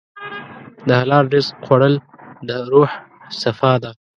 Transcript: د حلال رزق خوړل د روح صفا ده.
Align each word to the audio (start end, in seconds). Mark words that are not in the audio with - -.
د 0.87 0.89
حلال 1.01 1.25
رزق 1.35 1.55
خوړل 1.65 1.95
د 2.47 2.49
روح 2.71 2.91
صفا 3.41 3.73
ده. 3.83 3.91